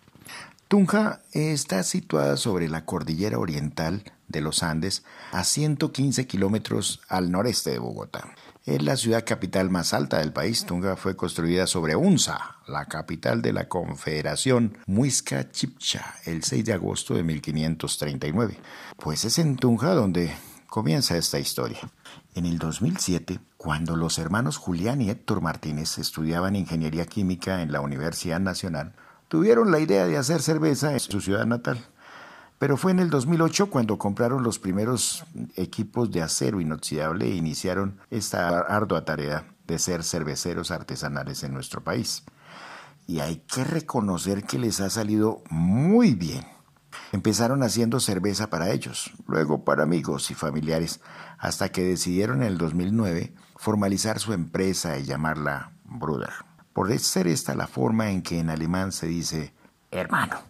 Tunja 0.67 1.21
está 1.31 1.83
situada 1.83 2.35
sobre 2.35 2.67
la 2.67 2.85
cordillera 2.85 3.39
oriental 3.39 4.03
de 4.27 4.41
los 4.41 4.63
Andes, 4.63 5.03
a 5.31 5.43
115 5.43 6.27
kilómetros 6.27 7.01
al 7.07 7.31
noreste 7.31 7.71
de 7.71 7.79
Bogotá. 7.79 8.35
Es 8.65 8.83
la 8.83 8.97
ciudad 8.97 9.23
capital 9.25 9.69
más 9.69 9.93
alta 9.93 10.19
del 10.19 10.33
país. 10.33 10.65
Tunga 10.65 10.97
fue 10.97 11.15
construida 11.15 11.65
sobre 11.65 11.95
Unza, 11.95 12.57
la 12.67 12.85
capital 12.85 13.41
de 13.41 13.53
la 13.53 13.69
Confederación 13.69 14.77
Muisca 14.85 15.49
Chipcha, 15.49 16.15
el 16.25 16.43
6 16.43 16.65
de 16.65 16.73
agosto 16.73 17.15
de 17.15 17.23
1539. 17.23 18.59
Pues 18.97 19.23
es 19.23 19.39
en 19.39 19.55
Tunja 19.55 19.93
donde 19.93 20.35
comienza 20.67 21.17
esta 21.17 21.39
historia. 21.39 21.79
En 22.35 22.45
el 22.45 22.59
2007, 22.59 23.39
cuando 23.57 23.95
los 23.95 24.19
hermanos 24.19 24.57
Julián 24.57 25.01
y 25.01 25.09
Héctor 25.09 25.41
Martínez 25.41 25.97
estudiaban 25.97 26.55
ingeniería 26.55 27.05
química 27.05 27.61
en 27.61 27.71
la 27.71 27.81
Universidad 27.81 28.41
Nacional, 28.41 28.93
tuvieron 29.29 29.71
la 29.71 29.79
idea 29.79 30.05
de 30.05 30.17
hacer 30.17 30.41
cerveza 30.41 30.91
en 30.93 30.99
su 30.99 31.21
ciudad 31.21 31.45
natal. 31.45 31.87
Pero 32.59 32.75
fue 32.75 32.91
en 32.91 32.99
el 32.99 33.09
2008 33.09 33.69
cuando 33.69 33.97
compraron 33.97 34.43
los 34.43 34.59
primeros 34.59 35.23
equipos 35.55 36.11
de 36.11 36.21
acero 36.21 36.59
inoxidable 36.59 37.25
e 37.25 37.35
iniciaron 37.35 37.97
esta 38.11 38.59
ardua 38.59 39.05
tarea 39.05 39.45
de 39.65 39.79
ser 39.79 40.03
cerveceros 40.03 40.69
artesanales 40.69 41.43
en 41.43 41.53
nuestro 41.53 41.81
país. 41.81 42.23
Y 43.07 43.21
hay 43.21 43.37
que 43.47 43.63
reconocer 43.63 44.43
que 44.43 44.59
les 44.59 44.81
ha 44.81 44.89
salido 44.89 45.41
muy 45.49 46.15
bien. 46.15 46.45
Empezaron 47.13 47.63
haciendo 47.63 48.01
cerveza 48.01 48.49
para 48.49 48.71
ellos, 48.71 49.13
luego 49.25 49.63
para 49.63 49.83
amigos 49.83 50.29
y 50.29 50.33
familiares, 50.33 50.99
hasta 51.37 51.71
que 51.71 51.83
decidieron 51.83 52.41
en 52.41 52.49
el 52.49 52.57
2009 52.57 53.33
formalizar 53.55 54.19
su 54.19 54.33
empresa 54.33 54.97
y 54.97 55.05
llamarla 55.05 55.71
Bruder. 55.85 56.33
Por 56.73 56.97
ser 56.99 57.27
esta 57.27 57.55
la 57.55 57.67
forma 57.67 58.11
en 58.11 58.21
que 58.21 58.39
en 58.39 58.49
alemán 58.49 58.91
se 58.91 59.07
dice 59.07 59.53
hermano 59.91 60.48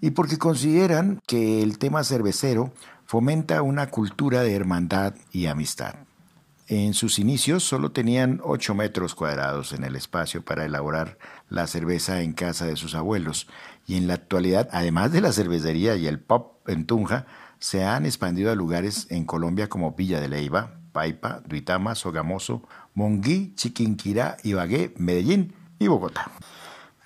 y 0.00 0.10
porque 0.10 0.38
consideran 0.38 1.20
que 1.26 1.62
el 1.62 1.78
tema 1.78 2.04
cervecero 2.04 2.72
fomenta 3.04 3.62
una 3.62 3.88
cultura 3.88 4.42
de 4.42 4.54
hermandad 4.54 5.14
y 5.32 5.46
amistad. 5.46 5.94
En 6.66 6.92
sus 6.92 7.18
inicios 7.18 7.64
solo 7.64 7.92
tenían 7.92 8.40
8 8.44 8.74
metros 8.74 9.14
cuadrados 9.14 9.72
en 9.72 9.84
el 9.84 9.96
espacio 9.96 10.44
para 10.44 10.66
elaborar 10.66 11.16
la 11.48 11.66
cerveza 11.66 12.20
en 12.20 12.34
casa 12.34 12.66
de 12.66 12.76
sus 12.76 12.94
abuelos 12.94 13.48
y 13.86 13.96
en 13.96 14.06
la 14.06 14.14
actualidad, 14.14 14.68
además 14.70 15.10
de 15.10 15.22
la 15.22 15.32
cervecería 15.32 15.96
y 15.96 16.06
el 16.06 16.20
pop 16.20 16.68
en 16.68 16.84
Tunja, 16.84 17.24
se 17.58 17.84
han 17.84 18.04
expandido 18.04 18.52
a 18.52 18.54
lugares 18.54 19.06
en 19.08 19.24
Colombia 19.24 19.70
como 19.70 19.92
Villa 19.92 20.20
de 20.20 20.28
Leiva, 20.28 20.78
Paipa, 20.92 21.40
Duitama, 21.46 21.94
Sogamoso, 21.94 22.62
Monguí, 22.92 23.54
Chiquinquirá, 23.54 24.36
Ibagué, 24.42 24.92
Medellín 24.98 25.54
y 25.78 25.88
Bogotá. 25.88 26.30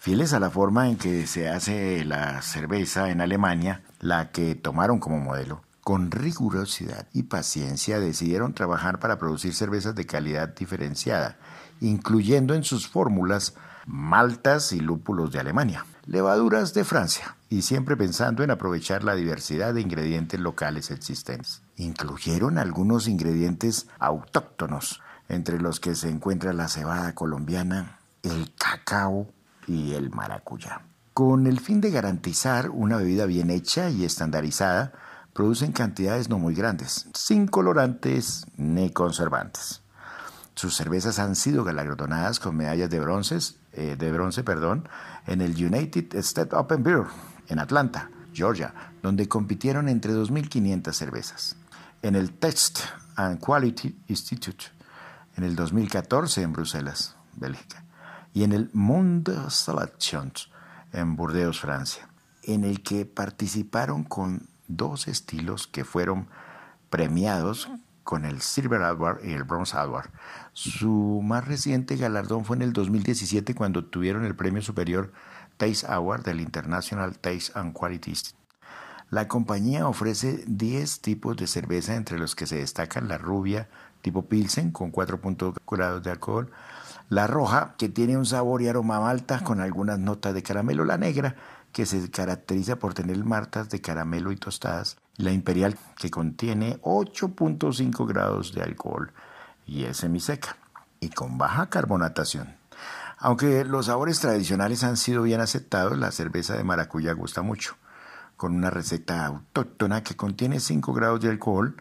Fieles 0.03 0.33
a 0.33 0.41
la 0.41 0.51
forma 0.51 0.89
en 0.89 0.97
que 0.97 1.29
se 1.29 1.49
hace 1.49 2.05
la 2.05 2.43
cerveza 2.43 3.11
en 3.11 3.21
Alemania, 3.21 3.85
la 4.01 4.33
que 4.33 4.57
tomaron 4.57 4.99
como 4.99 5.21
modelo, 5.21 5.63
con 5.81 6.11
rigurosidad 6.11 7.07
y 7.13 7.23
paciencia 7.23 8.01
decidieron 8.01 8.53
trabajar 8.53 8.99
para 8.99 9.21
producir 9.21 9.55
cervezas 9.55 9.95
de 9.95 10.05
calidad 10.05 10.57
diferenciada, 10.57 11.37
incluyendo 11.81 12.55
en 12.55 12.65
sus 12.65 12.89
fórmulas 12.89 13.55
maltas 13.87 14.73
y 14.73 14.81
lúpulos 14.81 15.31
de 15.31 15.39
Alemania, 15.39 15.87
levaduras 16.07 16.75
de 16.75 16.83
Francia, 16.83 17.37
y 17.49 17.63
siempre 17.63 17.97
pensando 17.97 18.43
en 18.43 18.51
aprovechar 18.51 19.05
la 19.05 19.15
diversidad 19.15 19.73
de 19.73 19.83
ingredientes 19.83 20.41
locales 20.41 20.91
existentes. 20.91 21.63
Incluyeron 21.77 22.59
algunos 22.59 23.07
ingredientes 23.07 23.87
autóctonos, 24.01 25.01
entre 25.29 25.61
los 25.61 25.79
que 25.79 25.95
se 25.95 26.09
encuentra 26.09 26.53
la 26.53 26.67
cebada 26.67 27.15
colombiana, 27.15 28.01
el 28.25 28.53
cacao 28.57 29.29
y 29.67 29.95
el 29.95 30.11
maracuyá. 30.11 30.83
Con 31.15 31.47
el 31.47 31.61
fin 31.61 31.81
de 31.81 31.91
garantizar 31.91 32.71
una 32.71 32.97
bebida 32.97 33.27
bien 33.27 33.51
hecha 33.51 33.91
y 33.91 34.05
estandarizada, 34.05 34.93
producen 35.33 35.73
cantidades 35.73 36.29
no 36.29 36.39
muy 36.39 36.55
grandes, 36.55 37.09
sin 37.15 37.47
colorantes 37.47 38.47
ni 38.57 38.91
conservantes. 38.91 39.83
Sus 40.55 40.77
cervezas 40.77 41.19
han 41.19 41.35
sido 41.35 41.65
galardonadas 41.65 42.39
con 42.39 42.57
medallas 42.57 42.91
de 42.91 43.01
bronce, 43.01 43.39
eh, 43.73 43.97
de 43.99 44.13
bronce 44.13 44.45
perdón, 44.45 44.89
en 45.27 45.41
el 45.41 45.53
United 45.53 46.15
States 46.17 46.53
Open 46.55 46.83
Beer 46.83 47.05
en 47.49 47.59
Atlanta, 47.59 48.11
Georgia, 48.33 48.75
donde 49.03 49.29
compitieron 49.29 49.89
entre 49.89 50.13
2.500 50.13 50.93
cervezas. 50.93 51.57
En 52.03 52.17
el 52.17 52.33
Test 52.33 52.81
and 53.17 53.39
Quality 53.39 54.03
Institute 54.09 54.67
en 55.37 55.45
el 55.45 55.57
2014 55.57 56.43
en 56.43 56.53
Bruselas, 56.53 57.17
Bélgica. 57.35 57.85
Y 58.35 58.45
en 58.45 58.53
el 58.53 58.71
Monde 58.73 59.51
Selections 59.51 60.51
en 60.93 61.17
Burdeos, 61.17 61.61
Francia, 61.61 62.09
en 62.43 62.65
el 62.65 62.83
que 62.83 63.07
participaron 63.07 64.05
con 64.05 64.49
dos 64.69 65.09
estilos 65.09 65.67
que 65.67 65.85
fueron 65.85 66.29
premiados 66.91 67.71
con 68.05 68.25
el 68.25 68.41
Silver 68.41 68.83
Award 68.83 69.25
y 69.25 69.33
el 69.33 69.45
Bronze 69.45 69.77
Award. 69.77 70.11
Su 70.53 71.21
más 71.23 71.47
reciente 71.47 71.97
galardón 71.97 72.45
fue 72.45 72.57
en 72.57 72.63
el 72.63 72.73
2017 72.73 73.55
cuando 73.55 73.81
obtuvieron 73.81 74.25
el 74.25 74.35
premio 74.35 74.61
superior 74.61 75.13
Taste 75.57 75.87
Award 75.87 76.25
del 76.25 76.41
International 76.41 77.19
Taste 77.19 77.53
and 77.55 77.73
Quality. 77.73 78.15
La 79.11 79.29
compañía 79.29 79.87
ofrece 79.87 80.43
10 80.47 81.01
tipos 81.01 81.37
de 81.37 81.47
cerveza 81.47 81.95
entre 81.95 82.19
los 82.19 82.35
que 82.35 82.47
se 82.47 82.57
destacan 82.57 83.09
la 83.09 83.19
rubia 83.19 83.69
tipo 84.03 84.27
Pilsen 84.27 84.73
con 84.73 84.91
4 84.91 85.21
grados 85.71 86.03
de 86.03 86.11
alcohol, 86.11 86.51
la 87.09 87.27
roja 87.27 87.75
que 87.79 87.89
tiene 87.89 88.17
un 88.17 88.27
sabor 88.27 88.63
y 88.63 88.69
aroma 88.69 89.01
malta 89.01 89.41
con 89.45 89.61
algunas 89.61 89.99
notas 89.99 90.35
de 90.35 90.43
caramelo, 90.43 90.85
la 90.85 90.99
negra 90.99 91.37
que 91.73 91.87
se 91.87 92.11
caracteriza 92.11 92.77
por 92.77 92.95
tener 92.95 93.23
martas 93.25 93.69
de 93.71 93.81
caramelo 93.81 94.31
y 94.33 94.37
tostadas, 94.37 94.99
la 95.17 95.33
imperial 95.33 95.77
que 95.97 96.11
contiene 96.11 96.81
8.5 96.83 98.07
grados 98.07 98.53
de 98.53 98.63
alcohol 98.63 99.13
y 99.67 99.85
es 99.85 99.99
semiseca 99.99 100.57
y 101.01 101.11
con 101.11 101.39
baja 101.39 101.69
carbonatación. 101.69 102.57
Aunque 103.19 103.65
los 103.65 103.87
sabores 103.87 104.21
tradicionales 104.21 104.85
han 104.85 104.97
sido 104.97 105.23
bien 105.23 105.41
aceptados, 105.41 105.97
la 105.97 106.11
cerveza 106.11 106.57
de 106.57 106.65
maracuyá 106.65 107.13
gusta 107.13 107.43
mucho, 107.43 107.77
con 108.37 108.55
una 108.55 108.71
receta 108.71 109.25
autóctona 109.27 110.03
que 110.03 110.17
contiene 110.17 110.61
5 110.61 110.93
grados 110.93 111.21
de 111.21 111.31
alcohol, 111.31 111.77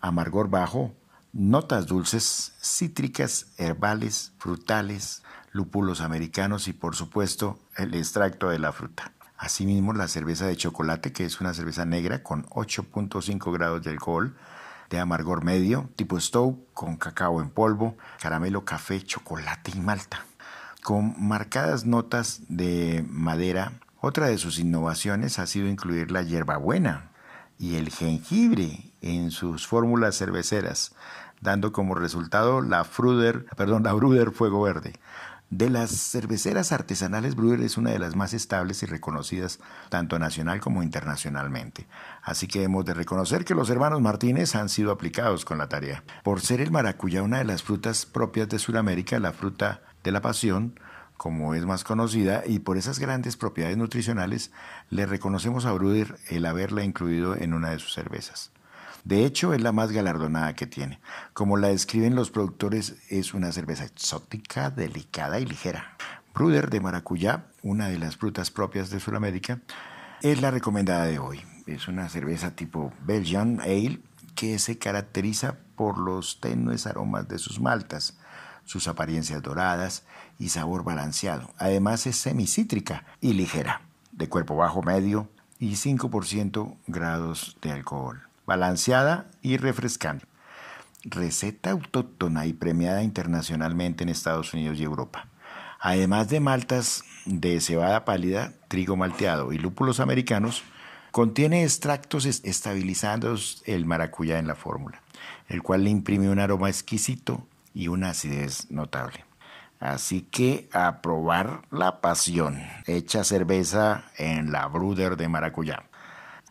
amargor 0.00 0.48
bajo, 0.48 0.94
notas 1.32 1.86
dulces, 1.86 2.52
cítricas, 2.60 3.46
herbales, 3.58 4.32
frutales, 4.38 5.22
lúpulos 5.52 6.00
americanos 6.00 6.68
y 6.68 6.72
por 6.72 6.96
supuesto 6.96 7.58
el 7.76 7.94
extracto 7.94 8.48
de 8.48 8.58
la 8.58 8.72
fruta. 8.72 9.12
Asimismo, 9.36 9.92
la 9.92 10.08
cerveza 10.08 10.46
de 10.46 10.56
chocolate, 10.56 11.12
que 11.12 11.24
es 11.24 11.40
una 11.40 11.54
cerveza 11.54 11.84
negra 11.84 12.22
con 12.22 12.44
8.5 12.46 13.52
grados 13.52 13.82
de 13.82 13.90
alcohol, 13.90 14.36
de 14.90 14.98
amargor 14.98 15.44
medio, 15.44 15.88
tipo 15.96 16.18
Stowe, 16.18 16.56
con 16.74 16.96
cacao 16.96 17.40
en 17.40 17.50
polvo, 17.50 17.96
caramelo, 18.20 18.64
café, 18.64 19.00
chocolate 19.02 19.72
y 19.76 19.80
malta, 19.80 20.24
con 20.82 21.14
marcadas 21.18 21.84
notas 21.84 22.40
de 22.48 23.04
madera. 23.08 23.72
Otra 24.00 24.26
de 24.26 24.38
sus 24.38 24.58
innovaciones 24.58 25.38
ha 25.38 25.46
sido 25.46 25.68
incluir 25.68 26.10
la 26.10 26.22
hierbabuena 26.22 27.10
y 27.58 27.76
el 27.76 27.90
jengibre 27.90 28.92
en 29.00 29.30
sus 29.30 29.66
fórmulas 29.66 30.16
cerveceras, 30.16 30.94
dando 31.40 31.72
como 31.72 31.94
resultado 31.94 32.62
la 32.62 32.84
Fruder, 32.84 33.46
perdón, 33.56 33.82
la 33.82 33.92
Bruder 33.92 34.30
Fuego 34.30 34.62
Verde, 34.62 34.94
de 35.50 35.70
las 35.70 35.90
cerveceras 36.10 36.72
artesanales, 36.72 37.34
Bruder 37.34 37.62
es 37.62 37.78
una 37.78 37.90
de 37.90 37.98
las 37.98 38.14
más 38.14 38.34
estables 38.34 38.82
y 38.82 38.86
reconocidas 38.86 39.60
tanto 39.88 40.18
nacional 40.18 40.60
como 40.60 40.82
internacionalmente. 40.82 41.86
Así 42.22 42.46
que 42.46 42.64
hemos 42.64 42.84
de 42.84 42.92
reconocer 42.92 43.46
que 43.46 43.54
los 43.54 43.70
hermanos 43.70 44.02
Martínez 44.02 44.54
han 44.54 44.68
sido 44.68 44.92
aplicados 44.92 45.46
con 45.46 45.56
la 45.56 45.70
tarea. 45.70 46.04
Por 46.22 46.42
ser 46.42 46.60
el 46.60 46.70
maracuyá 46.70 47.22
una 47.22 47.38
de 47.38 47.44
las 47.44 47.62
frutas 47.62 48.04
propias 48.04 48.50
de 48.50 48.58
Sudamérica, 48.58 49.18
la 49.20 49.32
fruta 49.32 49.80
de 50.04 50.12
la 50.12 50.20
pasión, 50.20 50.78
como 51.18 51.54
es 51.54 51.66
más 51.66 51.84
conocida, 51.84 52.44
y 52.46 52.60
por 52.60 52.78
esas 52.78 52.98
grandes 52.98 53.36
propiedades 53.36 53.76
nutricionales, 53.76 54.52
le 54.88 55.04
reconocemos 55.04 55.66
a 55.66 55.72
Bruder 55.72 56.16
el 56.30 56.46
haberla 56.46 56.84
incluido 56.84 57.36
en 57.36 57.52
una 57.52 57.70
de 57.70 57.80
sus 57.80 57.92
cervezas. 57.92 58.52
De 59.04 59.24
hecho, 59.24 59.52
es 59.52 59.60
la 59.60 59.72
más 59.72 59.90
galardonada 59.90 60.54
que 60.54 60.66
tiene. 60.66 61.00
Como 61.32 61.56
la 61.56 61.68
describen 61.68 62.14
los 62.14 62.30
productores, 62.30 62.96
es 63.10 63.34
una 63.34 63.52
cerveza 63.52 63.84
exótica, 63.84 64.70
delicada 64.70 65.40
y 65.40 65.44
ligera. 65.44 65.96
Bruder 66.34 66.70
de 66.70 66.80
maracuyá, 66.80 67.46
una 67.62 67.88
de 67.88 67.98
las 67.98 68.16
frutas 68.16 68.50
propias 68.50 68.90
de 68.90 69.00
Sudamérica, 69.00 69.58
es 70.22 70.40
la 70.40 70.50
recomendada 70.52 71.06
de 71.06 71.18
hoy. 71.18 71.42
Es 71.66 71.88
una 71.88 72.08
cerveza 72.08 72.52
tipo 72.52 72.92
Belgian 73.04 73.60
Ale 73.60 74.00
que 74.34 74.58
se 74.60 74.78
caracteriza 74.78 75.56
por 75.74 75.98
los 75.98 76.40
tenues 76.40 76.86
aromas 76.86 77.26
de 77.26 77.38
sus 77.38 77.60
maltas, 77.60 78.16
sus 78.68 78.86
apariencias 78.86 79.42
doradas 79.42 80.04
y 80.38 80.50
sabor 80.50 80.84
balanceado. 80.84 81.50
Además 81.56 82.06
es 82.06 82.16
semicítrica 82.16 83.04
y 83.20 83.32
ligera, 83.32 83.80
de 84.12 84.28
cuerpo 84.28 84.56
bajo 84.56 84.82
medio 84.82 85.28
y 85.58 85.72
5% 85.72 86.76
grados 86.86 87.56
de 87.62 87.72
alcohol 87.72 88.28
balanceada 88.48 89.30
y 89.42 89.58
refrescante. 89.58 90.24
Receta 91.04 91.70
autóctona 91.70 92.46
y 92.46 92.54
premiada 92.54 93.02
internacionalmente 93.02 94.02
en 94.02 94.08
Estados 94.08 94.54
Unidos 94.54 94.80
y 94.80 94.84
Europa. 94.84 95.28
Además 95.78 96.30
de 96.30 96.40
maltas 96.40 97.04
de 97.26 97.60
cebada 97.60 98.06
pálida, 98.06 98.54
trigo 98.68 98.96
malteado 98.96 99.52
y 99.52 99.58
lúpulos 99.58 100.00
americanos, 100.00 100.64
contiene 101.12 101.62
extractos 101.62 102.24
estabilizando 102.24 103.36
el 103.66 103.84
maracuyá 103.84 104.38
en 104.38 104.46
la 104.46 104.54
fórmula, 104.54 105.02
el 105.48 105.62
cual 105.62 105.84
le 105.84 105.90
imprime 105.90 106.30
un 106.30 106.38
aroma 106.38 106.70
exquisito 106.70 107.46
y 107.78 107.86
una 107.86 108.10
acidez 108.10 108.68
notable. 108.72 109.24
Así 109.78 110.22
que 110.22 110.68
a 110.72 111.00
probar 111.00 111.62
la 111.70 112.00
pasión, 112.00 112.60
hecha 112.86 113.22
cerveza 113.22 114.10
en 114.16 114.50
la 114.50 114.66
Bruder 114.66 115.16
de 115.16 115.28
maracuyá. 115.28 115.84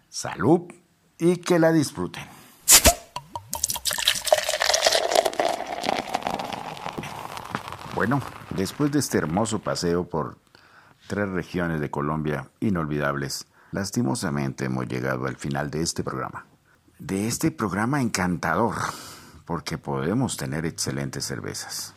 Salud 0.08 0.72
y 1.18 1.36
que 1.36 1.60
la 1.60 1.74
disfruten. 1.74 2.24
Bueno, 7.94 8.22
después 8.52 8.94
de 8.94 9.00
este 9.00 9.18
hermoso 9.18 9.60
paseo 9.60 10.08
por 10.08 10.38
tres 11.08 11.28
regiones 11.28 11.82
de 11.82 11.92
Colombia 11.92 12.50
inolvidables, 12.62 13.48
lastimosamente 13.74 14.64
hemos 14.64 14.88
llegado 14.88 15.26
al 15.26 15.36
final 15.36 15.72
de 15.72 15.82
este 15.82 16.06
programa. 16.06 16.46
De 17.00 17.28
este 17.28 17.52
programa 17.52 18.02
encantador, 18.02 18.76
porque 19.48 19.78
podemos 19.78 20.36
tener 20.36 20.66
excelentes 20.66 21.24
cervezas. 21.24 21.96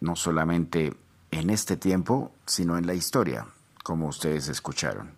No 0.00 0.16
solamente 0.16 0.92
en 1.30 1.50
este 1.50 1.76
tiempo, 1.76 2.32
sino 2.46 2.76
en 2.76 2.84
la 2.84 2.94
historia, 2.94 3.46
como 3.84 4.08
ustedes 4.08 4.48
escucharon. 4.48 5.12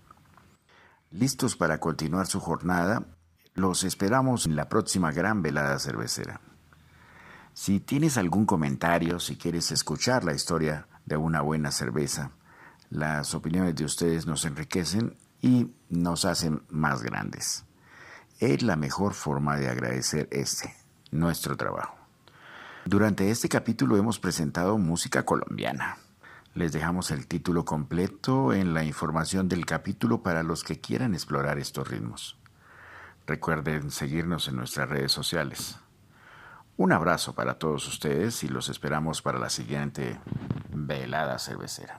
Listos 1.11 1.57
para 1.57 1.81
continuar 1.81 2.27
su 2.27 2.41
jornada, 2.41 3.07
los 3.55 3.85
esperamos 3.85 4.45
en 4.45 4.55
la 4.55 4.69
próxima 4.69 5.13
gran 5.13 5.41
velada 5.41 5.79
cervecera. 5.79 6.43
Si 7.55 7.81
tienes 7.81 8.19
algún 8.19 8.45
comentario, 8.45 9.19
si 9.19 9.37
quieres 9.37 9.73
escuchar 9.73 10.25
la 10.25 10.35
historia 10.35 10.89
de 11.07 11.17
una 11.17 11.41
buena 11.41 11.71
cerveza, 11.71 12.33
las 12.91 13.35
opiniones 13.35 13.75
de 13.77 13.87
ustedes 13.87 14.27
nos 14.27 14.45
enriquecen 14.45 15.17
y 15.41 15.75
nos 15.89 16.27
hacen 16.27 16.63
más 16.69 17.03
grandes. 17.03 17.65
Es 18.41 18.63
la 18.63 18.77
mejor 18.77 19.15
forma 19.15 19.57
de 19.57 19.69
agradecer 19.69 20.29
este, 20.31 20.75
nuestro 21.11 21.57
trabajo. 21.57 21.97
Durante 22.85 23.31
este 23.31 23.49
capítulo 23.49 23.97
hemos 23.97 24.19
presentado 24.19 24.79
música 24.79 25.25
colombiana. 25.25 25.99
Les 26.55 26.73
dejamos 26.73 27.11
el 27.11 27.27
título 27.27 27.65
completo 27.65 28.53
en 28.53 28.75
la 28.75 28.85
información 28.85 29.49
del 29.49 29.67
capítulo 29.67 30.23
para 30.23 30.43
los 30.43 30.65
que 30.65 30.81
quieran 30.81 31.15
explorar 31.15 31.59
estos 31.59 31.89
ritmos. 31.89 32.37
Recuerden 33.27 33.91
seguirnos 33.91 34.49
en 34.49 34.57
nuestras 34.57 34.89
redes 34.89 35.13
sociales. 35.13 35.79
Un 36.77 36.93
abrazo 36.93 37.35
para 37.35 37.59
todos 37.59 37.87
ustedes 37.89 38.43
y 38.43 38.49
los 38.49 38.69
esperamos 38.69 39.21
para 39.21 39.39
la 39.39 39.51
siguiente 39.51 40.19
velada 40.73 41.39
cervecera. 41.39 41.99